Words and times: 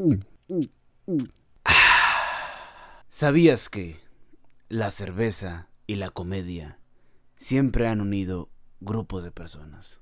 ¿Sabías 3.08 3.68
que 3.68 4.00
la 4.68 4.90
cerveza 4.90 5.68
y 5.86 5.96
la 5.96 6.10
comedia 6.10 6.78
siempre 7.36 7.86
han 7.86 8.00
unido 8.00 8.48
grupos 8.80 9.24
de 9.24 9.30
personas? 9.30 10.00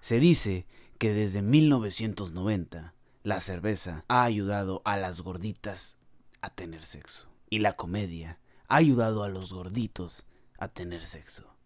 Se 0.00 0.20
dice 0.20 0.66
que 0.98 1.14
desde 1.14 1.40
1990 1.40 2.94
la 3.22 3.40
cerveza 3.40 4.04
ha 4.08 4.24
ayudado 4.24 4.82
a 4.84 4.98
las 4.98 5.22
gorditas 5.22 5.96
a 6.42 6.54
tener 6.54 6.84
sexo 6.84 7.28
y 7.48 7.60
la 7.60 7.76
comedia 7.76 8.38
ha 8.68 8.76
ayudado 8.76 9.24
a 9.24 9.30
los 9.30 9.52
gorditos 9.52 10.26
a 10.58 10.68
tener 10.68 11.06
sexo. 11.06 11.56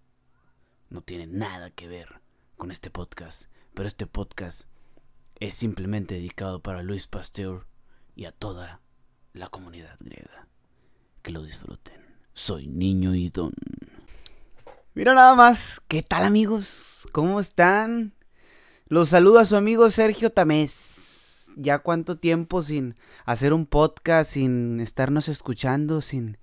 No 0.91 1.01
tiene 1.01 1.27
nada 1.27 1.71
que 1.71 1.89
ver 1.89 2.21
con 2.57 2.71
este 2.71 2.91
podcast, 2.91 3.47
pero 3.75 3.89
este 3.89 4.07
podcast 4.07 4.69
es 5.41 5.55
simplemente 5.55 6.15
dedicado 6.15 6.61
para 6.61 6.83
Luis 6.83 7.07
Pasteur 7.07 7.67
y 8.15 8.25
a 8.27 8.33
toda 8.33 8.81
la 9.33 9.49
comunidad 9.49 9.97
griega. 10.01 10.49
Que 11.23 11.33
lo 11.33 11.43
disfruten. 11.43 12.01
Soy 12.33 12.67
Niño 12.67 13.15
y 13.15 13.31
Don. 13.31 13.53
Mira 14.95 15.15
nada 15.15 15.35
más, 15.35 15.81
¿qué 15.89 16.03
tal 16.03 16.25
amigos? 16.25 17.09
¿Cómo 17.13 17.41
están? 17.41 18.15
Los 18.87 19.09
saludo 19.09 19.39
a 19.39 19.45
su 19.45 19.57
amigo 19.57 19.91
Sergio 19.91 20.31
Tamés. 20.31 21.47
Ya 21.57 21.79
cuánto 21.79 22.19
tiempo 22.19 22.63
sin 22.63 22.97
hacer 23.25 23.53
un 23.53 23.67
podcast, 23.67 24.33
sin 24.33 24.81
estarnos 24.81 25.29
escuchando, 25.29 26.01
sin... 26.01 26.39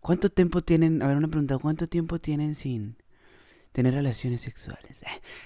¿Cuánto 0.00 0.30
tiempo 0.30 0.62
tienen? 0.62 1.02
A 1.02 1.06
ver, 1.06 1.16
una 1.16 1.28
pregunta. 1.28 1.58
¿Cuánto 1.58 1.86
tiempo 1.86 2.18
tienen 2.18 2.54
sin 2.54 2.96
tener 3.72 3.94
relaciones 3.94 4.42
sexuales? 4.42 5.02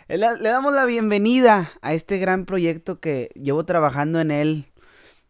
Le, 0.09 0.17
le 0.19 0.49
damos 0.49 0.75
la 0.75 0.85
bienvenida 0.85 1.73
a 1.81 1.95
este 1.95 2.19
gran 2.19 2.45
proyecto 2.45 3.01
que 3.01 3.31
llevo 3.35 3.65
trabajando 3.65 4.21
en 4.21 4.31
él 4.31 4.67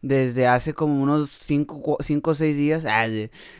desde 0.01 0.47
hace 0.47 0.73
como 0.73 1.01
unos 1.01 1.29
5 1.29 1.97
o 1.99 2.35
6 2.35 2.57
días. 2.57 2.85
Ah, 2.85 3.07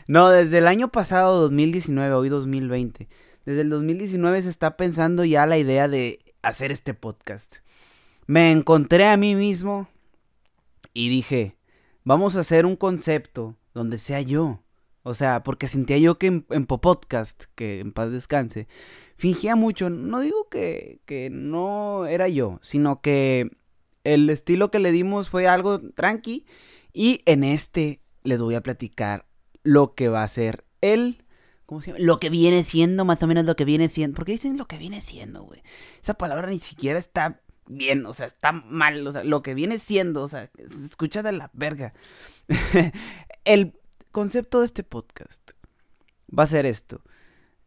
no, 0.06 0.30
desde 0.30 0.58
el 0.58 0.68
año 0.68 0.90
pasado, 0.90 1.40
2019, 1.40 2.14
hoy 2.14 2.28
2020. 2.28 3.08
Desde 3.44 3.60
el 3.62 3.70
2019 3.70 4.42
se 4.42 4.50
está 4.50 4.76
pensando 4.76 5.24
ya 5.24 5.46
la 5.46 5.58
idea 5.58 5.88
de 5.88 6.18
hacer 6.42 6.72
este 6.72 6.94
podcast. 6.94 7.56
Me 8.26 8.52
encontré 8.52 9.06
a 9.06 9.16
mí 9.16 9.34
mismo 9.34 9.88
y 10.92 11.08
dije, 11.08 11.56
vamos 12.04 12.36
a 12.36 12.40
hacer 12.40 12.66
un 12.66 12.76
concepto 12.76 13.56
donde 13.74 13.98
sea 13.98 14.20
yo. 14.20 14.60
O 15.02 15.14
sea, 15.14 15.42
porque 15.42 15.68
sentía 15.68 15.96
yo 15.96 16.18
que 16.18 16.26
en, 16.26 16.46
en 16.50 16.66
Popodcast, 16.66 17.44
que 17.54 17.80
en 17.80 17.92
paz 17.92 18.10
descanse, 18.12 18.68
fingía 19.18 19.56
mucho. 19.56 19.90
No 19.90 20.20
digo 20.20 20.48
que, 20.48 21.00
que 21.04 21.28
no 21.30 22.06
era 22.06 22.28
yo, 22.28 22.58
sino 22.62 23.02
que 23.02 23.50
el 24.04 24.30
estilo 24.30 24.70
que 24.70 24.78
le 24.78 24.92
dimos 24.92 25.28
fue 25.28 25.46
algo 25.46 25.80
tranqui. 25.80 26.46
Y 26.92 27.20
en 27.26 27.44
este 27.44 28.00
les 28.22 28.40
voy 28.40 28.54
a 28.54 28.62
platicar 28.62 29.26
lo 29.62 29.94
que 29.94 30.08
va 30.08 30.22
a 30.22 30.28
ser 30.28 30.64
el... 30.80 31.24
¿Cómo 31.66 31.82
se 31.82 31.88
llama? 31.88 31.98
Lo 32.02 32.18
que 32.18 32.30
viene 32.30 32.64
siendo, 32.64 33.04
más 33.04 33.22
o 33.22 33.26
menos 33.26 33.44
lo 33.44 33.54
que 33.54 33.66
viene 33.66 33.90
siendo. 33.90 34.16
Porque 34.16 34.32
dicen 34.32 34.56
lo 34.56 34.66
que 34.66 34.78
viene 34.78 35.02
siendo, 35.02 35.42
güey. 35.42 35.62
Esa 36.02 36.14
palabra 36.14 36.48
ni 36.48 36.58
siquiera 36.58 36.98
está 36.98 37.42
bien, 37.66 38.06
o 38.06 38.14
sea, 38.14 38.26
está 38.26 38.52
mal. 38.52 39.06
O 39.06 39.12
sea, 39.12 39.22
lo 39.22 39.42
que 39.42 39.52
viene 39.52 39.78
siendo, 39.78 40.22
o 40.22 40.28
sea, 40.28 40.50
se 40.56 40.84
escucha 40.86 41.20
la 41.30 41.50
verga. 41.52 41.92
el 43.44 43.74
concepto 44.12 44.60
de 44.60 44.66
este 44.66 44.82
podcast 44.82 45.50
va 46.36 46.44
a 46.44 46.46
ser 46.46 46.64
esto. 46.64 47.02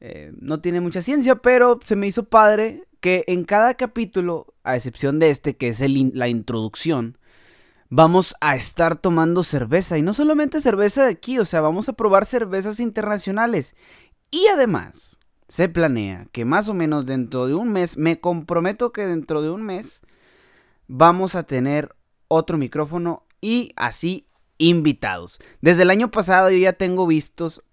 Eh, 0.01 0.33
no 0.39 0.59
tiene 0.61 0.81
mucha 0.81 1.01
ciencia, 1.01 1.35
pero 1.35 1.79
se 1.85 1.95
me 1.95 2.07
hizo 2.07 2.23
padre 2.23 2.83
que 2.99 3.23
en 3.27 3.45
cada 3.45 3.75
capítulo, 3.75 4.53
a 4.63 4.75
excepción 4.75 5.19
de 5.19 5.29
este, 5.29 5.55
que 5.55 5.69
es 5.69 5.79
la 5.79 6.27
introducción, 6.27 7.17
vamos 7.89 8.35
a 8.41 8.55
estar 8.55 8.95
tomando 8.95 9.43
cerveza. 9.43 9.99
Y 9.99 10.01
no 10.01 10.13
solamente 10.13 10.59
cerveza 10.59 11.05
de 11.05 11.11
aquí, 11.11 11.37
o 11.37 11.45
sea, 11.45 11.61
vamos 11.61 11.87
a 11.87 11.93
probar 11.93 12.25
cervezas 12.25 12.79
internacionales. 12.79 13.75
Y 14.31 14.47
además, 14.47 15.19
se 15.47 15.69
planea 15.69 16.27
que 16.31 16.45
más 16.45 16.67
o 16.67 16.73
menos 16.73 17.05
dentro 17.05 17.45
de 17.45 17.53
un 17.53 17.71
mes, 17.71 17.97
me 17.97 18.19
comprometo 18.19 18.91
que 18.91 19.05
dentro 19.05 19.41
de 19.43 19.51
un 19.51 19.61
mes, 19.61 20.01
vamos 20.87 21.35
a 21.35 21.43
tener 21.43 21.95
otro 22.27 22.57
micrófono 22.57 23.27
y 23.39 23.71
así 23.75 24.27
invitados. 24.57 25.39
Desde 25.61 25.83
el 25.83 25.89
año 25.89 26.11
pasado 26.11 26.49
yo 26.49 26.57
ya 26.57 26.73
tengo 26.73 27.05
vistos, 27.07 27.63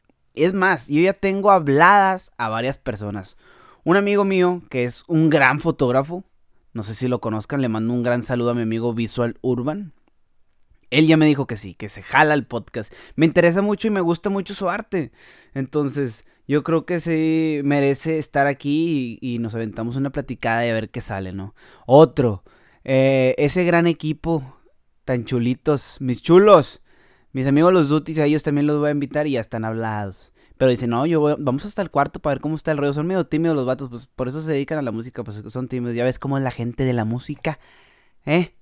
es 0.44 0.54
más, 0.54 0.88
yo 0.88 1.00
ya 1.00 1.12
tengo 1.12 1.50
habladas 1.50 2.30
a 2.36 2.48
varias 2.48 2.78
personas. 2.78 3.36
Un 3.84 3.96
amigo 3.96 4.24
mío 4.24 4.62
que 4.70 4.84
es 4.84 5.04
un 5.06 5.30
gran 5.30 5.60
fotógrafo, 5.60 6.24
no 6.72 6.82
sé 6.82 6.94
si 6.94 7.08
lo 7.08 7.20
conozcan, 7.20 7.62
le 7.62 7.68
mando 7.68 7.92
un 7.94 8.02
gran 8.02 8.22
saludo 8.22 8.50
a 8.50 8.54
mi 8.54 8.62
amigo 8.62 8.94
Visual 8.94 9.38
Urban. 9.40 9.92
Él 10.90 11.06
ya 11.06 11.16
me 11.16 11.26
dijo 11.26 11.46
que 11.46 11.56
sí, 11.56 11.74
que 11.74 11.88
se 11.88 12.02
jala 12.02 12.34
el 12.34 12.46
podcast. 12.46 12.92
Me 13.14 13.26
interesa 13.26 13.62
mucho 13.62 13.88
y 13.88 13.90
me 13.90 14.00
gusta 14.00 14.30
mucho 14.30 14.54
su 14.54 14.68
arte. 14.68 15.12
Entonces, 15.54 16.24
yo 16.46 16.62
creo 16.64 16.86
que 16.86 17.00
sí 17.00 17.60
merece 17.62 18.18
estar 18.18 18.46
aquí 18.46 19.18
y, 19.20 19.38
nos 19.38 19.54
aventamos 19.54 19.96
una 19.96 20.10
platicada 20.10 20.66
y 20.66 20.70
a 20.70 20.74
ver 20.74 20.88
qué 20.88 21.02
sale, 21.02 21.32
¿no? 21.32 21.54
Otro, 21.86 22.42
eh, 22.84 23.34
ese 23.36 23.64
gran 23.64 23.86
equipo, 23.86 24.56
tan 25.04 25.26
chulitos, 25.26 25.98
mis 26.00 26.22
chulos, 26.22 26.80
mis 27.32 27.46
amigos 27.46 27.72
los 27.72 27.88
Dutis, 27.88 28.18
a 28.18 28.24
ellos 28.24 28.42
también 28.42 28.66
los 28.66 28.78
voy 28.78 28.88
a 28.88 28.92
invitar 28.92 29.26
y 29.26 29.32
ya 29.32 29.40
están 29.40 29.64
hablados. 29.64 30.32
Pero 30.56 30.70
dice, 30.70 30.88
no, 30.88 31.06
yo 31.06 31.36
vamos 31.38 31.64
hasta 31.64 31.82
el 31.82 31.90
cuarto 31.90 32.20
para 32.20 32.34
ver 32.34 32.40
cómo 32.40 32.56
está 32.56 32.72
el 32.72 32.78
rollo. 32.78 32.92
Son 32.92 33.06
medio 33.06 33.26
tímidos 33.26 33.54
los 33.54 33.64
vatos, 33.64 33.88
pues 33.88 34.06
por 34.06 34.26
eso 34.26 34.42
se 34.42 34.52
dedican 34.52 34.78
a 34.78 34.82
la 34.82 34.90
música, 34.90 35.22
pues 35.22 35.40
son 35.48 35.68
tímidos. 35.68 35.94
Ya 35.94 36.04
ves 36.04 36.18
cómo 36.18 36.36
es 36.36 36.44
la 36.44 36.50
gente 36.50 36.84
de 36.84 36.92
la 36.92 37.04
música, 37.04 37.60
¿eh? 38.26 38.54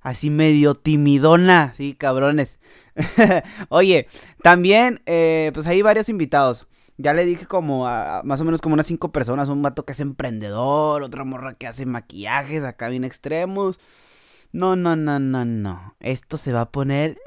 Así 0.00 0.30
medio 0.30 0.74
timidona, 0.74 1.72
sí, 1.76 1.94
cabrones. 1.94 2.58
Oye, 3.70 4.08
también, 4.42 5.00
eh, 5.06 5.50
pues 5.54 5.66
hay 5.66 5.80
varios 5.82 6.08
invitados. 6.08 6.66
Ya 6.98 7.14
le 7.14 7.24
dije 7.24 7.46
como 7.46 7.86
a, 7.86 8.22
más 8.24 8.40
o 8.40 8.44
menos 8.44 8.60
como 8.60 8.74
unas 8.74 8.86
cinco 8.86 9.10
personas. 9.10 9.48
Un 9.48 9.62
vato 9.62 9.84
que 9.84 9.92
es 9.92 10.00
emprendedor, 10.00 11.02
otra 11.02 11.24
morra 11.24 11.54
que 11.54 11.66
hace 11.66 11.86
maquillajes 11.86 12.62
acá 12.62 12.88
bien 12.88 13.04
extremos. 13.04 13.78
No, 14.52 14.76
no, 14.76 14.96
no, 14.96 15.18
no, 15.18 15.44
no. 15.44 15.96
Esto 16.00 16.36
se 16.36 16.52
va 16.52 16.62
a 16.62 16.70
poner 16.70 17.18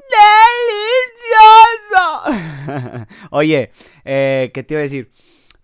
Oye, 3.30 3.70
eh, 4.04 4.50
¿qué 4.54 4.62
te 4.62 4.74
iba 4.74 4.80
a 4.80 4.84
decir? 4.84 5.10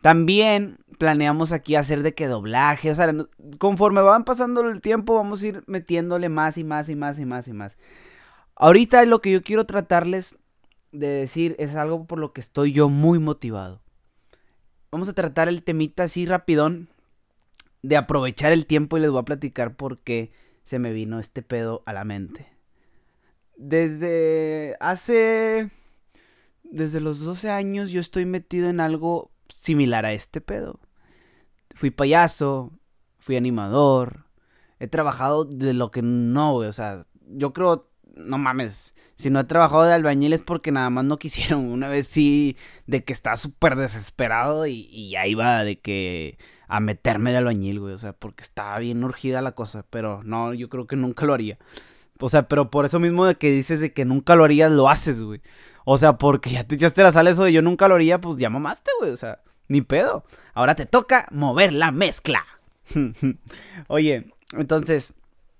También 0.00 0.78
planeamos 0.98 1.52
aquí 1.52 1.76
hacer 1.76 2.02
de 2.02 2.14
que 2.14 2.26
doblaje, 2.26 2.90
o 2.90 2.94
sea, 2.94 3.12
conforme 3.58 4.00
van 4.02 4.24
pasando 4.24 4.60
el 4.62 4.80
tiempo 4.80 5.14
vamos 5.14 5.42
a 5.42 5.46
ir 5.46 5.64
metiéndole 5.66 6.28
más 6.28 6.58
y 6.58 6.64
más 6.64 6.88
y 6.88 6.96
más 6.96 7.18
y 7.18 7.24
más 7.24 7.48
y 7.48 7.52
más. 7.52 7.76
Ahorita 8.56 9.04
lo 9.04 9.20
que 9.20 9.30
yo 9.30 9.42
quiero 9.42 9.66
tratarles 9.66 10.36
de 10.92 11.08
decir 11.08 11.54
es 11.58 11.74
algo 11.74 12.06
por 12.06 12.18
lo 12.18 12.32
que 12.32 12.40
estoy 12.40 12.72
yo 12.72 12.88
muy 12.88 13.18
motivado. 13.18 13.80
Vamos 14.90 15.08
a 15.08 15.12
tratar 15.12 15.48
el 15.48 15.62
temita 15.62 16.04
así 16.04 16.26
rapidón 16.26 16.88
de 17.82 17.96
aprovechar 17.96 18.52
el 18.52 18.66
tiempo 18.66 18.96
y 18.96 19.00
les 19.00 19.10
voy 19.10 19.20
a 19.20 19.24
platicar 19.24 19.76
por 19.76 19.98
qué 19.98 20.32
se 20.64 20.78
me 20.78 20.92
vino 20.92 21.20
este 21.20 21.42
pedo 21.42 21.82
a 21.86 21.92
la 21.92 22.04
mente. 22.04 22.46
Desde 23.56 24.76
hace 24.80 25.70
desde 26.70 27.00
los 27.00 27.20
12 27.20 27.50
años 27.50 27.90
yo 27.90 28.00
estoy 28.00 28.26
metido 28.26 28.68
en 28.68 28.80
algo 28.80 29.30
similar 29.48 30.04
a 30.04 30.12
este 30.12 30.40
pedo. 30.40 30.80
Fui 31.74 31.90
payaso, 31.90 32.72
fui 33.18 33.36
animador, 33.36 34.26
he 34.78 34.88
trabajado 34.88 35.44
de 35.44 35.74
lo 35.74 35.90
que 35.90 36.02
no, 36.02 36.54
güey, 36.54 36.68
o 36.68 36.72
sea, 36.72 37.06
yo 37.26 37.52
creo, 37.52 37.90
no 38.14 38.38
mames, 38.38 38.94
si 39.16 39.30
no 39.30 39.40
he 39.40 39.44
trabajado 39.44 39.84
de 39.84 39.92
albañil 39.92 40.32
es 40.32 40.42
porque 40.42 40.72
nada 40.72 40.90
más 40.90 41.04
no 41.04 41.18
quisieron. 41.18 41.66
Una 41.70 41.88
vez 41.88 42.06
sí, 42.08 42.56
de 42.86 43.04
que 43.04 43.12
estaba 43.12 43.36
súper 43.36 43.76
desesperado 43.76 44.66
y, 44.66 44.88
y 44.90 45.10
ya 45.10 45.26
iba 45.26 45.62
de 45.64 45.78
que 45.80 46.38
a 46.68 46.80
meterme 46.80 47.30
de 47.30 47.38
albañil, 47.38 47.80
güey, 47.80 47.94
o 47.94 47.98
sea, 47.98 48.12
porque 48.12 48.42
estaba 48.42 48.78
bien 48.78 49.02
urgida 49.04 49.42
la 49.42 49.52
cosa, 49.52 49.84
pero 49.88 50.22
no, 50.24 50.54
yo 50.54 50.68
creo 50.68 50.86
que 50.86 50.96
nunca 50.96 51.24
lo 51.26 51.34
haría. 51.34 51.58
O 52.20 52.28
sea, 52.28 52.48
pero 52.48 52.70
por 52.70 52.84
eso 52.84 52.98
mismo 52.98 53.24
de 53.24 53.36
que 53.36 53.50
dices 53.50 53.80
de 53.80 53.92
que 53.92 54.04
nunca 54.04 54.36
lo 54.36 54.44
harías, 54.44 54.72
lo 54.72 54.88
haces, 54.88 55.20
güey. 55.20 55.40
O 55.84 55.98
sea, 55.98 56.18
porque 56.18 56.50
ya 56.50 56.64
te 56.64 56.74
echaste 56.74 57.02
la 57.02 57.12
sal 57.12 57.28
eso 57.28 57.44
de 57.44 57.52
yo 57.52 57.62
nunca 57.62 57.88
lo 57.88 57.94
haría, 57.94 58.20
pues 58.20 58.38
ya 58.38 58.50
mamaste, 58.50 58.90
güey. 58.98 59.10
O 59.12 59.16
sea, 59.16 59.40
ni 59.68 59.82
pedo. 59.82 60.24
Ahora 60.54 60.74
te 60.74 60.86
toca 60.86 61.28
mover 61.30 61.72
la 61.72 61.92
mezcla. 61.92 62.44
Oye, 63.88 64.32
entonces, 64.52 65.14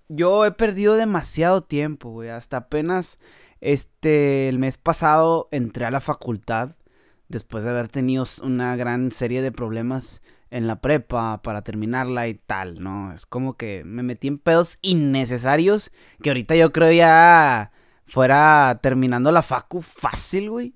yo 0.09 0.45
he 0.45 0.51
perdido 0.51 0.97
demasiado 0.97 1.63
tiempo, 1.63 2.11
güey. 2.11 2.31
Hasta 2.31 2.59
apenas, 2.59 3.19
este, 3.61 4.49
el 4.49 4.59
mes 4.59 4.79
pasado 4.79 5.49
entré 5.51 5.85
a 5.85 5.91
la 5.91 6.01
facultad. 6.01 6.77
Después 7.29 7.63
de 7.63 7.71
haber 7.71 7.89
tenido 7.89 8.25
una 8.43 8.75
gran 8.77 9.13
serie 9.13 9.43
de 9.43 9.53
problemas 9.53 10.23
en 10.50 10.67
la 10.67 10.81
prepa 10.81 11.43
para 11.43 11.62
terminarla 11.62 12.29
y 12.29 12.35
tal, 12.35 12.83
¿no? 12.83 13.12
Es 13.12 13.27
como 13.27 13.56
que 13.56 13.83
me 13.85 14.03
metí 14.03 14.29
en 14.29 14.39
pedos 14.39 14.79
innecesarios 14.83 15.91
que 16.23 16.31
ahorita 16.31 16.56
yo 16.56 16.73
creo 16.73 16.93
ya 16.93 17.73
fuera 18.06 18.79
terminando 18.83 19.31
la 19.31 19.43
facu 19.43 19.83
fácil, 19.83 20.50
güey. 20.50 20.75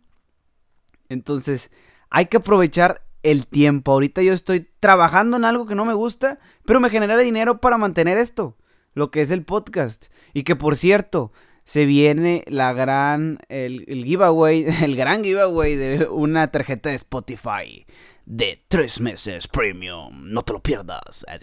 Entonces, 1.08 1.70
hay 2.10 2.26
que 2.26 2.38
aprovechar 2.38 3.02
el 3.22 3.46
tiempo. 3.46 3.92
Ahorita 3.92 4.22
yo 4.22 4.32
estoy 4.32 4.69
trabajando 4.80 5.36
en 5.36 5.44
algo 5.44 5.66
que 5.66 5.74
no 5.74 5.84
me 5.84 5.94
gusta, 5.94 6.38
pero 6.64 6.80
me 6.80 6.90
genera 6.90 7.16
dinero 7.19 7.60
para 7.60 7.78
mantener 7.78 8.19
esto, 8.19 8.56
lo 8.94 9.10
que 9.10 9.22
es 9.22 9.30
el 9.30 9.44
podcast. 9.44 10.06
Y 10.34 10.42
que 10.42 10.56
por 10.56 10.76
cierto, 10.76 11.32
se 11.64 11.86
viene 11.86 12.44
la 12.46 12.72
gran, 12.72 13.38
el, 13.48 13.84
giveaway, 14.04 14.66
el 14.82 14.96
gran 14.96 15.22
giveaway 15.22 15.76
de 15.76 16.06
una 16.08 16.50
tarjeta 16.50 16.90
de 16.90 16.96
Spotify 16.96 17.86
de 18.26 18.64
tres 18.68 19.00
meses 19.00 19.48
premium. 19.48 20.32
No 20.32 20.42
te 20.42 20.52
lo 20.52 20.62
pierdas. 20.62 21.24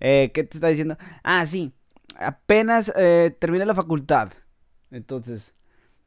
Eh, 0.00 0.30
¿Qué 0.32 0.44
te 0.44 0.56
está 0.56 0.68
diciendo? 0.68 0.96
Ah, 1.22 1.46
sí. 1.46 1.72
Apenas 2.18 2.92
eh, 2.96 3.36
termina 3.38 3.64
la 3.64 3.74
facultad. 3.74 4.32
Entonces, 4.90 5.54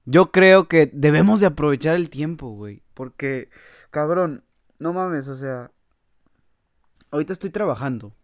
yo 0.06 0.32
creo 0.32 0.68
que 0.68 0.90
debemos 0.92 1.40
de 1.40 1.48
aprovechar 1.48 1.96
el 1.96 2.10
tiempo, 2.10 2.50
güey. 2.50 2.82
Porque, 2.94 3.50
cabrón, 3.92 4.44
no 4.80 4.94
mames, 4.94 5.28
o 5.28 5.36
sea, 5.36 5.72
ahorita 7.12 7.34
estoy 7.34 7.50
trabajando 7.50 8.16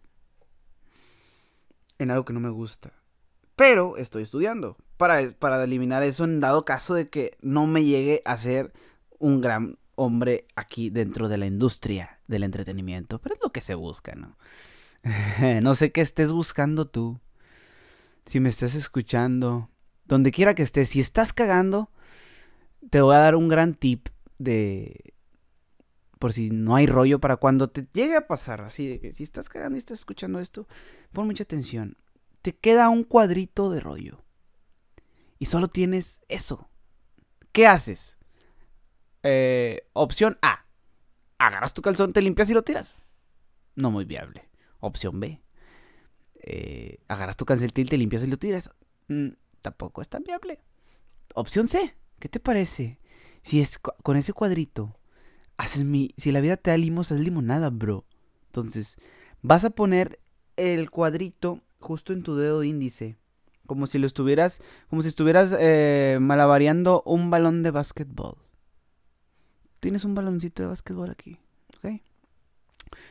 en 2.00 2.12
algo 2.12 2.25
que 2.25 2.33
no 2.33 2.39
me 2.39 2.50
gusta. 2.50 2.91
Pero 3.56 3.98
estoy 3.98 4.24
estudiando 4.24 4.78
para, 4.98 5.30
para 5.40 5.63
eliminar 5.63 6.04
eso 6.04 6.24
en 6.24 6.40
dado 6.40 6.66
caso 6.66 6.94
de 6.94 7.10
que 7.10 7.38
no 7.42 7.68
me 7.68 7.84
llegue 7.84 8.22
a 8.25 8.38
ser 8.38 8.74
un 9.18 9.42
gran 9.42 9.78
hombre 9.96 10.46
aquí 10.56 10.90
dentro 10.90 11.30
de 11.30 11.38
la 11.38 11.46
industria 11.46 12.19
del 12.28 12.44
entretenimiento. 12.44 13.19
Pero 13.19 13.36
es 13.36 13.42
lo 13.42 13.52
que 13.52 13.62
se 13.62 13.75
busca, 13.75 14.13
¿no? 14.16 14.38
no 15.62 15.75
sé 15.75 15.92
qué 15.92 16.02
estés 16.02 16.31
buscando 16.31 16.88
tú. 16.88 17.19
Si 18.25 18.40
me 18.40 18.50
estás 18.50 18.75
escuchando, 18.75 19.69
donde 20.06 20.31
quiera 20.31 20.56
que 20.56 20.63
estés, 20.63 20.90
si 20.90 21.00
estás 21.00 21.31
cagando, 21.31 21.92
te 22.90 23.01
voy 23.01 23.16
a 23.16 23.19
dar 23.19 23.36
un 23.36 23.48
gran 23.48 23.74
tip 23.75 24.10
de... 24.38 25.13
Por 26.19 26.34
si 26.34 26.50
no 26.50 26.75
hay 26.75 26.88
rollo 26.88 27.19
para 27.19 27.36
cuando 27.36 27.69
te 27.69 27.88
llegue 27.94 28.16
a 28.16 28.25
pasar, 28.25 28.62
así 28.62 28.88
de 28.88 29.00
que 29.00 29.12
si 29.12 29.24
estás 29.24 29.48
cagando 29.48 29.75
y 29.75 29.80
estás 29.80 30.00
escuchando 30.00 30.40
esto, 30.40 30.68
pon 31.12 31.28
mucha 31.28 31.44
atención. 31.44 31.98
Te 32.45 32.56
queda 32.56 32.89
un 32.89 33.03
cuadrito 33.03 33.71
de 33.71 33.80
rollo. 33.80 34.24
Y 35.39 35.47
solo 35.47 35.68
tienes 35.68 36.21
eso. 36.27 36.69
¿Qué 37.51 37.65
haces? 37.65 38.19
Eh, 39.24 39.89
opción 39.94 40.38
A. 40.44 40.68
Agarras 41.39 41.74
tu 41.74 41.81
calzón, 41.81 42.13
te 42.13 42.21
limpias 42.21 42.47
y 42.51 42.53
lo 42.53 42.62
tiras. 42.62 43.01
No 43.74 43.89
muy 43.89 44.06
viable. 44.06 44.47
Opción 44.80 45.19
B. 45.19 45.42
Eh, 46.36 47.00
agarras 47.07 47.36
tu 47.36 47.45
calcetín, 47.45 47.88
te 47.88 47.97
limpias 47.97 48.21
y 48.21 48.27
lo 48.27 48.38
tiras. 48.38 48.69
Mm, 49.07 49.30
tampoco 49.63 50.03
es 50.03 50.09
tan 50.09 50.21
viable. 50.21 50.59
Opción 51.33 51.68
C. 51.68 51.95
¿Qué 52.19 52.30
te 52.30 52.39
parece? 52.39 53.00
Si 53.41 53.59
es 53.59 53.80
con 53.80 54.18
ese 54.18 54.33
cuadrito, 54.33 55.00
haces 55.57 55.83
mi. 55.83 56.13
Si 56.18 56.31
la 56.31 56.41
vida 56.41 56.57
te 56.57 56.69
da 56.69 56.77
limos, 56.77 57.12
haz 57.12 57.19
limonada, 57.19 57.71
bro. 57.71 58.06
Entonces, 58.50 58.98
vas 59.41 59.65
a 59.65 59.71
poner 59.71 60.19
el 60.57 60.91
cuadrito 60.91 61.63
justo 61.86 62.14
en 62.14 62.24
tu 62.24 62.36
dedo 62.36 62.64
índice. 62.64 63.16
Como 63.68 63.88
si 63.88 64.00
lo 64.00 64.08
estuvieras. 64.08 64.60
Como 64.90 65.02
si 65.02 65.08
estuvieras 65.08 65.56
eh, 65.58 66.18
malabareando 66.20 67.04
un 67.06 67.30
balón 67.30 67.64
de 67.64 67.72
básquetbol. 67.72 68.38
Tienes 69.80 70.04
un 70.04 70.16
baloncito 70.16 70.64
de 70.64 70.70
básquetbol 70.70 71.12
aquí. 71.12 71.38
¿Ok? 71.78 72.02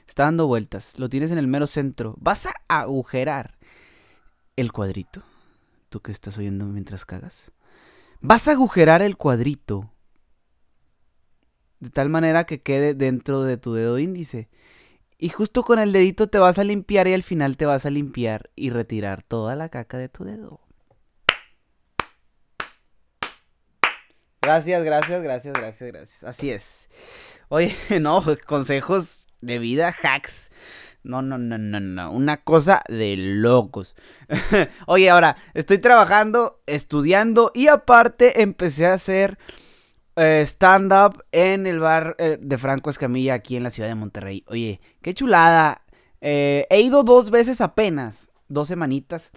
Está 0.08 0.24
dando 0.24 0.46
vueltas. 0.46 0.98
Lo 0.98 1.08
tienes 1.08 1.30
en 1.30 1.38
el 1.38 1.46
mero 1.46 1.66
centro. 1.66 2.16
Vas 2.18 2.46
a 2.46 2.52
agujerar 2.68 3.56
el 4.56 4.72
cuadrito. 4.72 5.22
Tú 5.88 6.00
que 6.00 6.10
estás 6.10 6.36
oyendo 6.36 6.66
mientras 6.66 7.04
cagas. 7.04 7.52
Vas 8.20 8.48
a 8.48 8.52
agujerar 8.52 9.02
el 9.02 9.16
cuadrito. 9.16 9.90
De 11.78 11.90
tal 11.90 12.08
manera 12.08 12.44
que 12.44 12.60
quede 12.60 12.94
dentro 12.94 13.42
de 13.42 13.56
tu 13.56 13.74
dedo 13.74 13.98
índice. 13.98 14.48
Y 15.24 15.30
justo 15.30 15.62
con 15.62 15.78
el 15.78 15.90
dedito 15.90 16.28
te 16.28 16.36
vas 16.36 16.58
a 16.58 16.64
limpiar 16.64 17.08
y 17.08 17.14
al 17.14 17.22
final 17.22 17.56
te 17.56 17.64
vas 17.64 17.86
a 17.86 17.90
limpiar 17.90 18.50
y 18.54 18.68
retirar 18.68 19.22
toda 19.22 19.56
la 19.56 19.70
caca 19.70 19.96
de 19.96 20.10
tu 20.10 20.22
dedo. 20.22 20.60
Gracias, 24.42 24.84
gracias, 24.84 25.22
gracias, 25.22 25.54
gracias, 25.54 25.92
gracias. 25.92 26.24
Así 26.24 26.50
es. 26.50 26.90
Oye, 27.48 27.74
no, 28.02 28.22
consejos 28.46 29.28
de 29.40 29.58
vida, 29.58 29.94
hacks. 30.02 30.50
No, 31.02 31.22
no, 31.22 31.38
no, 31.38 31.56
no, 31.56 31.80
no. 31.80 32.12
Una 32.12 32.36
cosa 32.36 32.82
de 32.88 33.16
locos. 33.16 33.96
Oye, 34.86 35.08
ahora, 35.08 35.38
estoy 35.54 35.78
trabajando, 35.78 36.60
estudiando 36.66 37.50
y 37.54 37.68
aparte 37.68 38.42
empecé 38.42 38.88
a 38.88 38.92
hacer 38.92 39.38
eh, 40.16 40.42
stand-up 40.46 41.24
en 41.32 41.66
el 41.66 41.80
bar 41.80 42.14
eh, 42.18 42.38
de 42.40 42.58
Franco 42.58 42.90
Escamilla 42.90 43.34
aquí 43.34 43.56
en 43.56 43.64
la 43.64 43.70
ciudad 43.70 43.88
de 43.88 43.94
Monterrey. 43.94 44.44
Oye, 44.46 44.80
qué 45.02 45.12
chulada. 45.14 45.82
Eh, 46.20 46.66
he 46.70 46.80
ido 46.80 47.02
dos 47.02 47.30
veces 47.30 47.60
apenas, 47.60 48.30
dos 48.48 48.68
semanitas. 48.68 49.32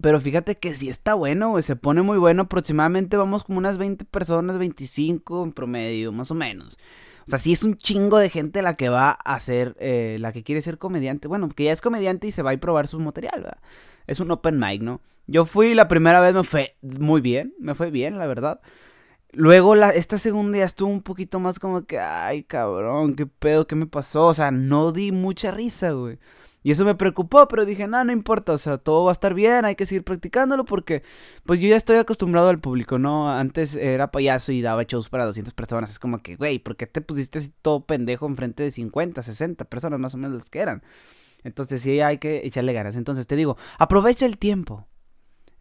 Pero 0.00 0.20
fíjate 0.20 0.54
que 0.56 0.74
sí 0.74 0.88
está 0.88 1.14
bueno, 1.14 1.60
Se 1.60 1.76
pone 1.76 2.02
muy 2.02 2.18
bueno. 2.18 2.42
Aproximadamente 2.42 3.16
vamos 3.16 3.44
como 3.44 3.58
unas 3.58 3.78
20 3.78 4.04
personas, 4.04 4.58
25 4.58 5.44
en 5.44 5.52
promedio, 5.52 6.12
más 6.12 6.30
o 6.30 6.34
menos. 6.34 6.78
O 7.26 7.30
sea, 7.30 7.38
sí 7.38 7.52
es 7.52 7.62
un 7.62 7.76
chingo 7.76 8.16
de 8.16 8.30
gente 8.30 8.62
la 8.62 8.76
que 8.76 8.88
va 8.88 9.10
a 9.10 9.38
ser, 9.40 9.76
la 9.80 10.32
que 10.32 10.44
quiere 10.44 10.62
ser 10.62 10.78
comediante. 10.78 11.28
Bueno, 11.28 11.48
que 11.50 11.64
ya 11.64 11.72
es 11.72 11.80
comediante 11.82 12.26
y 12.26 12.32
se 12.32 12.42
va 12.42 12.52
a 12.52 12.56
probar 12.56 12.86
su 12.86 12.98
material, 13.00 13.42
¿verdad? 13.42 13.58
Es 14.06 14.20
un 14.20 14.30
open 14.30 14.58
mic, 14.58 14.80
¿no? 14.80 15.02
Yo 15.26 15.44
fui 15.44 15.74
la 15.74 15.88
primera 15.88 16.20
vez, 16.20 16.32
me 16.32 16.44
fue 16.44 16.76
muy 16.80 17.20
bien, 17.20 17.54
me 17.58 17.74
fue 17.74 17.90
bien, 17.90 18.16
la 18.16 18.26
verdad. 18.26 18.60
Luego, 19.32 19.74
la, 19.74 19.90
esta 19.90 20.18
segunda 20.18 20.58
ya 20.58 20.64
estuvo 20.64 20.90
un 20.90 21.02
poquito 21.02 21.38
más 21.38 21.58
como 21.58 21.84
que, 21.84 21.98
ay, 21.98 22.44
cabrón, 22.44 23.14
qué 23.14 23.26
pedo, 23.26 23.66
qué 23.66 23.74
me 23.74 23.86
pasó. 23.86 24.26
O 24.26 24.34
sea, 24.34 24.50
no 24.50 24.92
di 24.92 25.12
mucha 25.12 25.50
risa, 25.50 25.92
güey. 25.92 26.18
Y 26.62 26.72
eso 26.72 26.84
me 26.84 26.94
preocupó, 26.94 27.46
pero 27.48 27.64
dije, 27.64 27.86
no, 27.86 28.02
no 28.04 28.12
importa, 28.12 28.52
o 28.52 28.58
sea, 28.58 28.78
todo 28.78 29.04
va 29.04 29.12
a 29.12 29.14
estar 29.14 29.32
bien, 29.32 29.64
hay 29.64 29.76
que 29.76 29.86
seguir 29.86 30.02
practicándolo 30.04 30.64
porque 30.64 31.02
pues 31.44 31.60
yo 31.60 31.68
ya 31.68 31.76
estoy 31.76 31.96
acostumbrado 31.96 32.48
al 32.48 32.58
público, 32.58 32.98
¿no? 32.98 33.30
Antes 33.30 33.76
era 33.76 34.10
payaso 34.10 34.50
y 34.52 34.60
daba 34.60 34.82
shows 34.82 35.08
para 35.08 35.24
200 35.24 35.54
personas, 35.54 35.92
es 35.92 35.98
como 35.98 36.18
que, 36.18 36.36
güey, 36.36 36.58
¿por 36.58 36.76
qué 36.76 36.86
te 36.86 37.00
pusiste 37.00 37.38
así 37.38 37.52
todo 37.62 37.86
pendejo 37.86 38.26
enfrente 38.26 38.64
de 38.64 38.72
50, 38.72 39.22
60 39.22 39.64
personas 39.66 40.00
más 40.00 40.14
o 40.14 40.18
menos 40.18 40.36
las 40.36 40.50
que 40.50 40.58
eran? 40.58 40.82
Entonces 41.44 41.80
sí 41.82 42.00
hay 42.00 42.18
que 42.18 42.44
echarle 42.44 42.72
ganas. 42.72 42.96
Entonces 42.96 43.26
te 43.26 43.36
digo, 43.36 43.56
aprovecha 43.78 44.26
el 44.26 44.38
tiempo. 44.38 44.86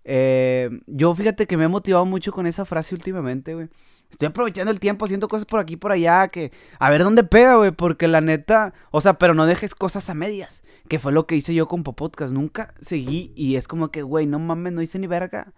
Eh, 0.09 0.69
yo 0.87 1.13
fíjate 1.13 1.47
que 1.47 1.57
me 1.57 1.65
he 1.65 1.67
motivado 1.67 2.05
mucho 2.05 2.31
con 2.31 2.47
esa 2.47 2.63
frase 2.63 2.95
últimamente, 2.95 3.53
güey. 3.53 3.67
Estoy 4.09 4.29
aprovechando 4.29 4.71
el 4.71 4.79
tiempo 4.79 5.03
haciendo 5.03 5.27
cosas 5.27 5.45
por 5.45 5.59
aquí 5.59 5.75
por 5.75 5.91
allá 5.91 6.29
que 6.29 6.53
a 6.79 6.89
ver 6.89 7.03
dónde 7.03 7.25
pega, 7.25 7.57
güey, 7.57 7.71
porque 7.71 8.07
la 8.07 8.21
neta, 8.21 8.73
o 8.89 9.01
sea, 9.01 9.15
pero 9.19 9.33
no 9.33 9.45
dejes 9.45 9.75
cosas 9.75 10.09
a 10.09 10.13
medias, 10.13 10.63
que 10.87 10.97
fue 10.97 11.11
lo 11.11 11.27
que 11.27 11.35
hice 11.35 11.53
yo 11.53 11.67
con 11.67 11.83
Popodcast, 11.83 12.33
nunca 12.33 12.73
seguí 12.79 13.33
y 13.35 13.57
es 13.57 13.67
como 13.67 13.91
que, 13.91 14.03
güey, 14.03 14.25
no 14.27 14.39
mames, 14.39 14.71
no 14.71 14.81
hice 14.81 14.97
ni 14.97 15.07
verga. 15.07 15.53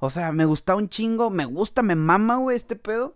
O 0.00 0.10
sea, 0.10 0.32
me 0.32 0.44
gusta 0.44 0.74
un 0.74 0.90
chingo, 0.90 1.30
me 1.30 1.46
gusta, 1.46 1.82
me 1.82 1.96
mama, 1.96 2.36
güey, 2.36 2.58
este 2.58 2.76
pedo 2.76 3.14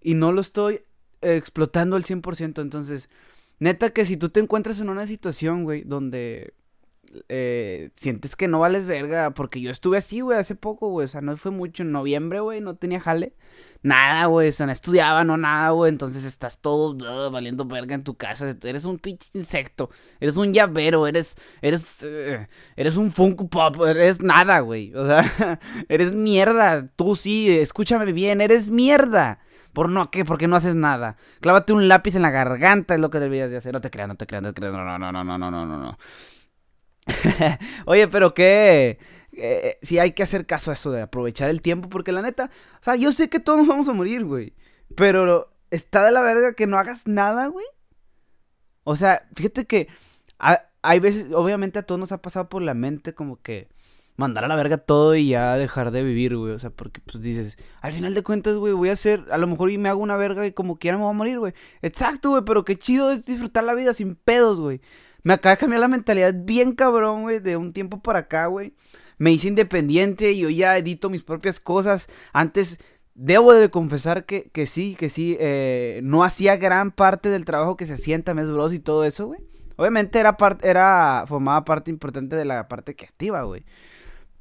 y 0.00 0.14
no 0.14 0.30
lo 0.30 0.40
estoy 0.42 0.84
explotando 1.22 1.96
al 1.96 2.04
100%, 2.04 2.62
entonces, 2.62 3.10
neta 3.58 3.90
que 3.90 4.04
si 4.04 4.16
tú 4.16 4.28
te 4.28 4.38
encuentras 4.38 4.78
en 4.78 4.90
una 4.90 5.06
situación, 5.06 5.64
güey, 5.64 5.82
donde 5.82 6.54
eh, 7.28 7.90
sientes 7.94 8.36
que 8.36 8.48
no 8.48 8.60
vales 8.60 8.86
verga. 8.86 9.32
Porque 9.32 9.60
yo 9.60 9.70
estuve 9.70 9.98
así, 9.98 10.20
güey, 10.20 10.38
hace 10.38 10.54
poco, 10.54 10.88
güey. 10.88 11.04
O 11.04 11.08
sea, 11.08 11.20
no 11.20 11.36
fue 11.36 11.50
mucho 11.50 11.82
en 11.82 11.92
noviembre, 11.92 12.40
güey. 12.40 12.60
No 12.60 12.76
tenía 12.76 13.00
jale. 13.00 13.34
Nada, 13.82 14.26
güey. 14.26 14.48
O 14.48 14.52
sea, 14.52 14.66
no 14.66 14.72
estudiaba, 14.72 15.24
no 15.24 15.36
nada, 15.36 15.70
güey. 15.70 15.90
Entonces 15.90 16.24
estás 16.24 16.60
todo 16.60 16.92
uh, 16.92 17.30
valiendo 17.30 17.64
verga 17.64 17.94
en 17.94 18.04
tu 18.04 18.14
casa. 18.16 18.54
Eres 18.62 18.84
un 18.84 18.98
pinche 18.98 19.28
insecto. 19.34 19.90
Eres 20.20 20.36
un 20.36 20.52
llavero. 20.52 21.06
Eres. 21.06 21.36
Eres. 21.62 22.02
Uh, 22.02 22.46
eres 22.76 22.96
un 22.96 23.10
Funko 23.10 23.48
Pop. 23.48 23.76
Eres 23.86 24.20
nada, 24.20 24.60
güey. 24.60 24.94
O 24.94 25.06
sea, 25.06 25.58
eres 25.88 26.14
mierda. 26.14 26.88
Tú 26.96 27.16
sí, 27.16 27.58
escúchame 27.58 28.12
bien. 28.12 28.40
Eres 28.40 28.68
mierda. 28.68 29.40
¿Por 29.72 29.88
no 29.88 30.10
qué? 30.10 30.24
Porque 30.24 30.48
no 30.48 30.56
haces 30.56 30.74
nada. 30.74 31.16
Clávate 31.40 31.72
un 31.72 31.88
lápiz 31.88 32.16
en 32.16 32.22
la 32.22 32.30
garganta, 32.30 32.94
es 32.94 33.00
lo 33.00 33.10
que 33.10 33.20
deberías 33.20 33.50
de 33.50 33.58
hacer. 33.58 33.72
No 33.72 33.80
te 33.80 33.90
creas, 33.90 34.08
no 34.08 34.16
te 34.16 34.26
creas, 34.26 34.42
no 34.42 34.52
te 34.52 34.60
creas. 34.60 34.72
No, 34.72 34.84
no, 34.84 34.98
no, 34.98 35.12
no, 35.12 35.24
no, 35.24 35.38
no, 35.38 35.66
no, 35.66 35.76
no. 35.78 35.98
Oye, 37.86 38.08
pero 38.08 38.34
qué. 38.34 38.98
Eh, 39.32 39.78
si 39.82 39.98
hay 39.98 40.12
que 40.12 40.22
hacer 40.22 40.46
caso 40.46 40.70
a 40.70 40.74
eso 40.74 40.90
de 40.90 41.02
aprovechar 41.02 41.48
el 41.50 41.62
tiempo, 41.62 41.88
porque 41.88 42.12
la 42.12 42.22
neta, 42.22 42.50
o 42.80 42.84
sea, 42.84 42.96
yo 42.96 43.12
sé 43.12 43.28
que 43.28 43.40
todos 43.40 43.58
nos 43.58 43.68
vamos 43.68 43.88
a 43.88 43.92
morir, 43.92 44.24
güey. 44.24 44.54
Pero 44.96 45.52
está 45.70 46.04
de 46.04 46.12
la 46.12 46.22
verga 46.22 46.54
que 46.54 46.66
no 46.66 46.78
hagas 46.78 47.06
nada, 47.06 47.46
güey. 47.46 47.66
O 48.84 48.96
sea, 48.96 49.26
fíjate 49.34 49.66
que 49.66 49.88
hay 50.82 51.00
veces, 51.00 51.32
obviamente 51.32 51.78
a 51.78 51.82
todos 51.82 51.98
nos 51.98 52.12
ha 52.12 52.22
pasado 52.22 52.48
por 52.48 52.62
la 52.62 52.74
mente 52.74 53.14
como 53.14 53.40
que 53.40 53.68
mandar 54.16 54.44
a 54.44 54.48
la 54.48 54.56
verga 54.56 54.78
todo 54.78 55.14
y 55.14 55.28
ya 55.28 55.56
dejar 55.56 55.90
de 55.90 56.02
vivir, 56.02 56.36
güey. 56.36 56.52
O 56.52 56.58
sea, 56.58 56.70
porque 56.70 57.00
pues 57.00 57.22
dices, 57.22 57.56
al 57.80 57.92
final 57.92 58.14
de 58.14 58.22
cuentas, 58.22 58.56
güey, 58.56 58.72
voy 58.72 58.90
a 58.90 58.92
hacer, 58.92 59.24
a 59.30 59.38
lo 59.38 59.46
mejor 59.46 59.70
y 59.70 59.78
me 59.78 59.88
hago 59.88 60.00
una 60.00 60.16
verga 60.16 60.46
y 60.46 60.52
como 60.52 60.78
quiera 60.78 60.96
me 60.96 61.04
voy 61.04 61.10
a 61.10 61.16
morir, 61.16 61.38
güey. 61.38 61.54
Exacto, 61.82 62.30
güey, 62.30 62.42
pero 62.44 62.64
qué 62.64 62.76
chido 62.76 63.10
es 63.10 63.24
disfrutar 63.24 63.64
la 63.64 63.74
vida 63.74 63.94
sin 63.94 64.14
pedos, 64.16 64.60
güey. 64.60 64.80
Me 65.22 65.34
acaba 65.34 65.54
de 65.54 65.60
cambiar 65.60 65.80
la 65.80 65.88
mentalidad 65.88 66.34
bien 66.34 66.72
cabrón, 66.74 67.22
güey, 67.22 67.40
de 67.40 67.56
un 67.56 67.72
tiempo 67.72 68.00
para 68.02 68.20
acá, 68.20 68.46
güey. 68.46 68.74
Me 69.18 69.32
hice 69.32 69.48
independiente, 69.48 70.36
yo 70.36 70.48
ya 70.48 70.78
edito 70.78 71.10
mis 71.10 71.22
propias 71.22 71.60
cosas. 71.60 72.08
Antes, 72.32 72.78
debo 73.14 73.52
de 73.52 73.70
confesar 73.70 74.24
que, 74.24 74.50
que 74.50 74.66
sí, 74.66 74.96
que 74.98 75.10
sí, 75.10 75.36
eh, 75.40 76.00
no 76.02 76.24
hacía 76.24 76.56
gran 76.56 76.90
parte 76.90 77.28
del 77.28 77.44
trabajo 77.44 77.76
que 77.76 77.86
se 77.86 77.94
hacía 77.94 78.16
en 78.16 78.24
Bros 78.24 78.72
y 78.72 78.78
todo 78.78 79.04
eso, 79.04 79.26
güey. 79.26 79.40
Obviamente 79.76 80.18
era, 80.18 80.36
parte, 80.36 80.68
era, 80.68 81.24
formaba 81.26 81.64
parte 81.64 81.90
importante 81.90 82.36
de 82.36 82.44
la 82.44 82.68
parte 82.68 82.96
creativa, 82.96 83.42
güey. 83.42 83.64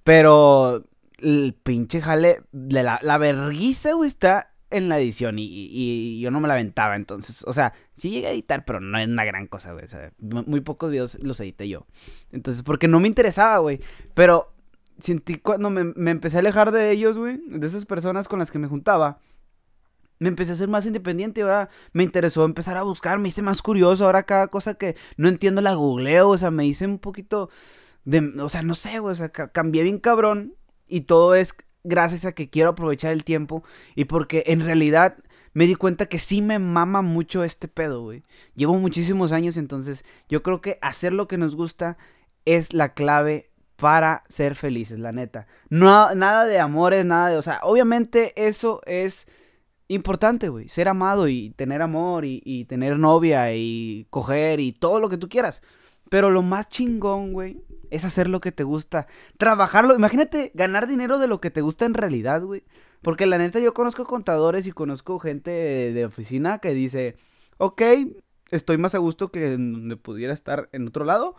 Pero 0.03 0.86
el 1.17 1.55
pinche 1.62 2.01
jale, 2.01 2.41
de 2.51 2.83
la, 2.83 3.00
la 3.03 3.17
verguiza, 3.17 3.93
güey, 3.93 4.07
está 4.07 4.49
en 4.71 4.89
la 4.89 4.99
edición 4.99 5.35
y, 5.39 6.19
yo 6.19 6.31
no 6.31 6.39
me 6.39 6.47
la 6.47 6.53
aventaba, 6.53 6.95
entonces, 6.95 7.43
o 7.47 7.53
sea, 7.53 7.73
sí 7.95 8.11
llegué 8.11 8.27
a 8.27 8.31
editar, 8.31 8.65
pero 8.65 8.79
no 8.79 8.97
es 8.97 9.07
una 9.07 9.25
gran 9.25 9.47
cosa, 9.47 9.73
güey, 9.73 9.85
o 9.85 9.88
sea, 9.88 10.11
muy 10.19 10.61
pocos 10.61 10.91
videos 10.91 11.21
los 11.23 11.39
edité 11.39 11.67
yo. 11.67 11.88
Entonces, 12.31 12.63
porque 12.63 12.88
no 12.88 12.99
me 12.99 13.07
interesaba, 13.07 13.57
güey, 13.59 13.79
pero 14.13 14.53
sentí 14.99 15.35
cuando 15.35 15.69
me, 15.69 16.11
empecé 16.11 16.38
a 16.38 16.39
alejar 16.39 16.71
de 16.71 16.91
ellos, 16.91 17.17
güey, 17.17 17.39
de 17.47 17.65
esas 17.65 17.85
personas 17.85 18.27
con 18.27 18.39
las 18.39 18.51
que 18.51 18.59
me 18.59 18.67
juntaba, 18.67 19.19
me 20.19 20.27
empecé 20.27 20.51
a 20.51 20.55
ser 20.55 20.67
más 20.67 20.85
independiente, 20.85 21.41
ahora 21.41 21.69
me 21.93 22.03
interesó 22.03 22.43
empezar 22.43 22.77
a 22.77 22.83
buscar, 22.83 23.17
me 23.19 23.29
hice 23.29 23.41
más 23.41 23.61
curioso, 23.61 24.05
ahora 24.05 24.23
cada 24.23 24.49
cosa 24.49 24.73
que 24.73 24.95
no 25.17 25.29
entiendo 25.29 25.61
la 25.61 25.73
googleo, 25.73 26.29
o 26.29 26.38
sea, 26.38 26.51
me 26.51 26.65
hice 26.65 26.85
un 26.85 26.99
poquito 26.99 27.49
de, 28.03 28.33
o 28.39 28.49
sea, 28.49 28.61
no 28.61 28.75
sé, 28.75 28.99
güey, 28.99 29.13
o 29.13 29.15
sea, 29.15 29.29
cambié 29.29 29.83
bien 29.83 29.99
cabrón 29.99 30.55
y 30.88 31.01
todo 31.01 31.35
es 31.35 31.55
gracias 31.89 32.24
a 32.25 32.31
que 32.31 32.50
quiero 32.50 32.69
aprovechar 32.69 33.12
el 33.12 33.24
tiempo 33.24 33.63
y 33.96 34.05
porque 34.05 34.43
en 34.48 34.62
realidad 34.62 35.17
me 35.53 35.67
di 35.67 35.75
cuenta 35.75 36.05
que 36.05 36.19
sí 36.19 36.41
me 36.41 36.60
mama 36.60 37.01
mucho 37.01 37.43
este 37.43 37.67
pedo, 37.67 38.03
güey. 38.03 38.24
Llevo 38.55 38.75
muchísimos 38.75 39.31
años, 39.31 39.58
entonces 39.58 40.05
yo 40.29 40.43
creo 40.43 40.62
que 40.62 40.77
hacer 40.81 41.12
lo 41.12 41.27
que 41.27 41.38
nos 41.38 41.55
gusta 41.55 41.98
es 42.46 42.74
la 42.74 42.93
clave 42.93 43.50
para 43.75 44.24
ser 44.29 44.55
felices, 44.55 45.00
la 45.00 45.12
neta. 45.12 45.48
No, 45.69 46.13
nada 46.13 46.46
de 46.46 46.60
amores, 46.60 47.05
nada 47.05 47.29
de, 47.29 47.38
o 47.38 47.41
sea, 47.41 47.60
obviamente 47.63 48.34
eso 48.36 48.81
es 48.86 49.27
importante, 49.88 50.50
güey. 50.50 50.69
Ser 50.69 50.88
amado 50.88 51.27
y 51.27 51.51
tener 51.51 51.81
amor 51.81 52.25
y, 52.25 52.41
y, 52.46 52.65
tener 52.65 53.00
novia 53.00 53.53
y 53.53 54.05
coger 54.10 54.60
y 54.60 54.72
todo 54.72 55.00
lo 55.00 55.10
que 55.10 55.17
tú 55.17 55.29
quieras. 55.29 55.62
Pero 56.10 56.30
lo 56.30 56.42
más 56.42 56.70
chingón, 56.70 57.34
güey, 57.34 57.63
es 57.89 58.06
hacer 58.06 58.28
lo 58.28 58.42
que 58.42 58.51
te 58.51 58.63
gusta. 58.63 59.08
Trabajarlo. 59.38 59.96
Imagínate 59.96 60.51
ganar 60.54 60.88
dinero 60.88 61.20
de 61.20 61.28
lo 61.28 61.42
que 61.42 61.51
te 61.51 61.62
gusta 61.62 61.86
en 61.86 61.94
realidad, 61.94 62.42
güey. 62.42 62.63
Porque 63.01 63.25
la 63.25 63.38
neta 63.38 63.60
yo 63.60 63.74
conozco 63.74 64.06
contadores 64.06 64.68
y 64.68 64.72
conozco 64.72 65.20
gente 65.20 65.51
de, 65.51 66.06
oficina 66.06 66.60
que 66.60 66.74
dice, 66.74 67.16
ok, 67.58 67.82
estoy 68.51 68.78
más 68.78 68.96
a 68.96 68.98
gusto 68.98 69.32
que 69.32 69.51
donde 69.51 69.96
pudiera 69.96 70.34
estar 70.34 70.70
en 70.74 70.88
otro 70.88 71.06
lado. 71.06 71.36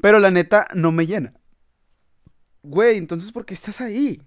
Pero 0.00 0.18
la 0.20 0.30
neta 0.30 0.66
no 0.74 0.92
me 0.92 1.06
llena. 1.06 1.34
Güey, 2.62 2.96
entonces 2.96 3.32
¿por 3.32 3.44
qué 3.44 3.54
estás 3.54 3.80
ahí? 3.80 4.22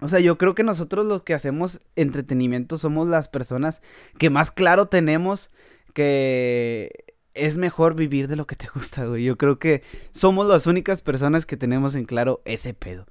O 0.00 0.08
sea, 0.08 0.20
yo 0.20 0.38
creo 0.38 0.54
que 0.54 0.62
nosotros 0.62 1.06
los 1.06 1.22
que 1.22 1.34
hacemos 1.34 1.80
entretenimiento 1.96 2.78
somos 2.78 3.08
las 3.08 3.28
personas 3.28 3.80
que 4.18 4.30
más 4.30 4.50
claro 4.50 4.86
tenemos 4.86 5.50
que 5.92 7.07
es 7.38 7.56
mejor 7.56 7.94
vivir 7.94 8.28
de 8.28 8.36
lo 8.36 8.46
que 8.46 8.56
te 8.56 8.68
gusta, 8.74 9.04
güey. 9.04 9.24
Yo 9.24 9.36
creo 9.36 9.58
que 9.58 9.82
somos 10.10 10.46
las 10.46 10.66
únicas 10.66 11.02
personas 11.02 11.46
que 11.46 11.56
tenemos 11.56 11.94
en 11.94 12.04
claro 12.04 12.42
ese 12.44 12.74
pedo. 12.74 13.06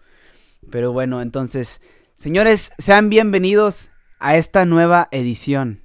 Pero 0.70 0.92
bueno, 0.92 1.22
entonces, 1.22 1.82
señores, 2.16 2.72
sean 2.78 3.10
bienvenidos 3.10 3.90
a 4.20 4.38
esta 4.38 4.66
nueva 4.66 5.08
edición. 5.12 5.82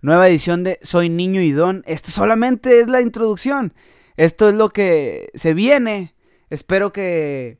Nueva 0.00 0.28
edición 0.28 0.64
de 0.64 0.78
Soy 0.82 1.08
Niño 1.08 1.40
y 1.40 1.52
Don. 1.52 1.82
Esto 1.86 2.10
solamente 2.10 2.80
es 2.80 2.88
la 2.88 3.00
introducción. 3.00 3.74
Esto 4.16 4.48
es 4.48 4.54
lo 4.54 4.70
que 4.70 5.30
se 5.34 5.54
viene. 5.54 6.14
Espero 6.50 6.92
que 6.92 7.58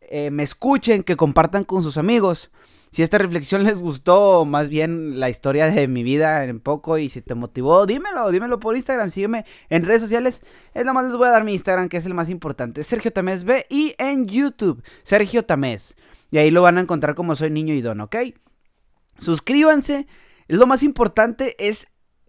eh, 0.00 0.30
me 0.30 0.42
escuchen, 0.42 1.02
que 1.02 1.16
compartan 1.16 1.64
con 1.64 1.82
sus 1.82 1.96
amigos. 1.96 2.50
Si 2.96 3.02
esta 3.02 3.18
reflexión 3.18 3.62
les 3.62 3.82
gustó, 3.82 4.46
más 4.46 4.70
bien 4.70 5.20
la 5.20 5.28
historia 5.28 5.66
de 5.66 5.86
mi 5.86 6.02
vida 6.02 6.42
en 6.44 6.60
poco 6.60 6.96
y 6.96 7.10
si 7.10 7.20
te 7.20 7.34
motivó, 7.34 7.84
dímelo, 7.84 8.30
dímelo 8.30 8.58
por 8.58 8.74
Instagram, 8.74 9.10
sígueme 9.10 9.44
en 9.68 9.84
redes 9.84 10.00
sociales. 10.00 10.40
Es 10.72 10.86
nada 10.86 10.94
más 10.94 11.04
les 11.04 11.14
voy 11.14 11.26
a 11.28 11.30
dar 11.32 11.44
mi 11.44 11.52
Instagram, 11.52 11.90
que 11.90 11.98
es 11.98 12.06
el 12.06 12.14
más 12.14 12.30
importante, 12.30 12.82
Sergio 12.82 13.12
Tamés 13.12 13.44
B, 13.44 13.66
y 13.68 13.94
en 13.98 14.26
YouTube, 14.26 14.82
Sergio 15.02 15.44
Tamés. 15.44 15.94
Y 16.30 16.38
ahí 16.38 16.50
lo 16.50 16.62
van 16.62 16.78
a 16.78 16.80
encontrar 16.80 17.14
como 17.14 17.36
soy 17.36 17.50
niño 17.50 17.74
y 17.74 17.82
don, 17.82 18.00
¿ok? 18.00 18.16
Suscríbanse. 19.18 20.06
Lo 20.48 20.66
más 20.66 20.82
importante 20.82 21.54
es 21.58 21.88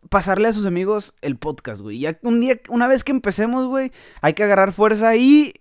pasarle 0.09 0.50
a 0.50 0.53
sus 0.53 0.65
amigos 0.65 1.13
el 1.21 1.38
podcast, 1.38 1.79
güey. 1.79 2.00
Ya 2.00 2.19
un 2.24 2.41
día, 2.41 2.59
una 2.67 2.88
vez 2.88 3.05
que 3.05 3.13
empecemos, 3.13 3.67
güey, 3.67 3.93
hay 4.19 4.33
que 4.33 4.43
agarrar 4.43 4.74
fuerza 4.74 5.15
y 5.15 5.53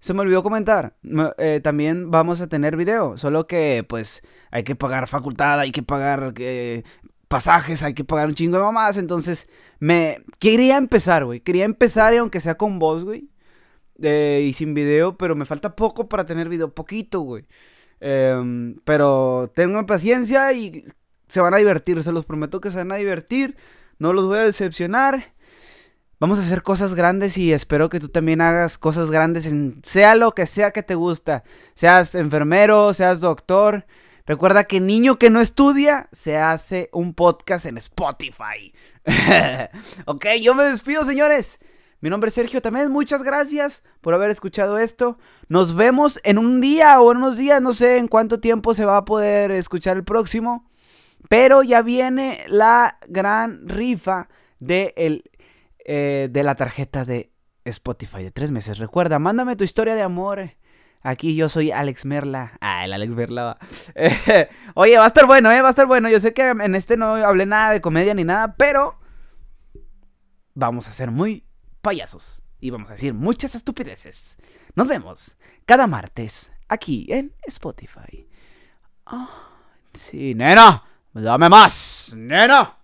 se 0.00 0.14
me 0.14 0.20
olvidó 0.20 0.42
comentar. 0.42 0.96
Eh, 1.38 1.60
también 1.62 2.10
vamos 2.10 2.40
a 2.40 2.48
tener 2.48 2.76
video. 2.76 3.18
Solo 3.18 3.46
que, 3.46 3.84
pues, 3.88 4.22
hay 4.50 4.64
que 4.64 4.74
pagar 4.74 5.08
facultad, 5.08 5.60
hay 5.60 5.72
que 5.72 5.82
pagar 5.82 6.32
eh, 6.38 6.82
pasajes, 7.28 7.82
hay 7.82 7.94
que 7.94 8.04
pagar 8.04 8.28
un 8.28 8.34
chingo 8.34 8.56
de 8.56 8.64
mamás. 8.64 8.96
Entonces, 8.96 9.48
me 9.78 10.24
quería 10.38 10.78
empezar, 10.78 11.24
güey. 11.26 11.40
Quería 11.40 11.64
empezar, 11.66 12.14
aunque 12.16 12.40
sea 12.40 12.56
con 12.56 12.78
voz, 12.78 13.04
güey. 13.04 13.28
Eh, 14.02 14.46
y 14.48 14.54
sin 14.54 14.72
video, 14.74 15.18
pero 15.18 15.36
me 15.36 15.44
falta 15.44 15.76
poco 15.76 16.08
para 16.08 16.24
tener 16.26 16.48
video. 16.48 16.74
Poquito, 16.74 17.20
güey. 17.20 17.46
Em, 18.00 18.76
pero 18.84 19.52
tengan 19.54 19.84
paciencia 19.86 20.52
y 20.52 20.84
se 21.28 21.40
van 21.40 21.54
a 21.54 21.58
divertir. 21.58 22.02
Se 22.02 22.12
los 22.12 22.24
prometo 22.24 22.60
que 22.60 22.70
se 22.70 22.78
van 22.78 22.92
a 22.92 22.96
divertir. 22.96 23.56
No 23.98 24.12
los 24.14 24.24
voy 24.26 24.38
a 24.38 24.44
decepcionar. 24.44 25.34
Vamos 26.20 26.38
a 26.38 26.42
hacer 26.42 26.62
cosas 26.62 26.94
grandes 26.94 27.38
y 27.38 27.54
espero 27.54 27.88
que 27.88 27.98
tú 27.98 28.10
también 28.10 28.42
hagas 28.42 28.76
cosas 28.76 29.10
grandes 29.10 29.46
en 29.46 29.80
sea 29.82 30.14
lo 30.14 30.32
que 30.32 30.46
sea 30.46 30.70
que 30.70 30.82
te 30.82 30.94
gusta. 30.94 31.44
Seas 31.74 32.14
enfermero, 32.14 32.92
seas 32.92 33.20
doctor. 33.20 33.86
Recuerda 34.26 34.64
que 34.64 34.80
niño 34.80 35.18
que 35.18 35.30
no 35.30 35.40
estudia 35.40 36.10
se 36.12 36.36
hace 36.36 36.90
un 36.92 37.14
podcast 37.14 37.64
en 37.64 37.78
Spotify. 37.78 38.74
ok, 40.04 40.26
yo 40.42 40.54
me 40.54 40.64
despido, 40.64 41.06
señores. 41.06 41.58
Mi 42.02 42.10
nombre 42.10 42.28
es 42.28 42.34
Sergio 42.34 42.60
también. 42.60 42.92
Muchas 42.92 43.22
gracias 43.22 43.82
por 44.02 44.12
haber 44.12 44.28
escuchado 44.28 44.76
esto. 44.76 45.16
Nos 45.48 45.74
vemos 45.74 46.20
en 46.22 46.36
un 46.36 46.60
día 46.60 47.00
o 47.00 47.12
en 47.12 47.16
unos 47.16 47.38
días. 47.38 47.62
No 47.62 47.72
sé 47.72 47.96
en 47.96 48.08
cuánto 48.08 48.40
tiempo 48.40 48.74
se 48.74 48.84
va 48.84 48.98
a 48.98 49.06
poder 49.06 49.52
escuchar 49.52 49.96
el 49.96 50.04
próximo. 50.04 50.70
Pero 51.30 51.62
ya 51.62 51.80
viene 51.80 52.44
la 52.46 52.98
gran 53.08 53.66
rifa 53.66 54.28
de 54.58 54.92
el 54.98 55.29
eh, 55.84 56.28
de 56.30 56.42
la 56.42 56.54
tarjeta 56.54 57.04
de 57.04 57.32
Spotify 57.64 58.22
de 58.22 58.30
tres 58.30 58.50
meses. 58.50 58.78
Recuerda, 58.78 59.18
mándame 59.18 59.56
tu 59.56 59.64
historia 59.64 59.94
de 59.94 60.02
amor. 60.02 60.56
Aquí 61.02 61.34
yo 61.34 61.48
soy 61.48 61.70
Alex 61.70 62.04
Merla. 62.04 62.58
Ah, 62.60 62.84
el 62.84 62.92
Alex 62.92 63.14
Merla. 63.14 63.58
oye, 64.74 64.98
va 64.98 65.04
a 65.04 65.08
estar 65.08 65.26
bueno, 65.26 65.50
¿eh? 65.50 65.62
Va 65.62 65.68
a 65.68 65.70
estar 65.70 65.86
bueno. 65.86 66.08
Yo 66.10 66.20
sé 66.20 66.34
que 66.34 66.48
en 66.48 66.74
este 66.74 66.96
no 66.96 67.14
hablé 67.14 67.46
nada 67.46 67.72
de 67.72 67.80
comedia 67.80 68.14
ni 68.14 68.24
nada, 68.24 68.54
pero 68.56 68.98
vamos 70.54 70.88
a 70.88 70.92
ser 70.92 71.10
muy 71.10 71.46
payasos. 71.80 72.42
Y 72.60 72.70
vamos 72.70 72.90
a 72.90 72.94
decir 72.94 73.14
muchas 73.14 73.54
estupideces. 73.54 74.36
Nos 74.74 74.86
vemos 74.86 75.36
cada 75.64 75.86
martes 75.86 76.52
aquí 76.68 77.06
en 77.08 77.34
Spotify. 77.46 78.28
Ah, 79.06 79.28
sí, 79.94 80.34
nena. 80.34 80.84
Dame 81.14 81.48
más, 81.48 82.12
nena. 82.14 82.76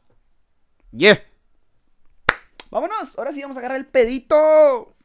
Yeah. 0.93 1.21
Vámonos, 2.77 3.19
ahora 3.19 3.33
sí 3.33 3.41
vamos 3.41 3.57
a 3.57 3.61
agarrar 3.61 3.79
el 3.79 3.87
pedito. 3.87 4.96